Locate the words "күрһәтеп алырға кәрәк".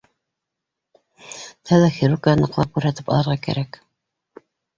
2.79-3.79